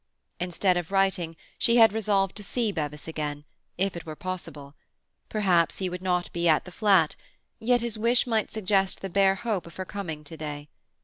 [0.39, 4.73] Instead of writing, she had resolved to see Bevis again—if it were possible.
[5.29, 7.15] Perhaps he would not be at the flat;
[7.59, 10.69] yet his wish might suggest the bare hope of her coming to day.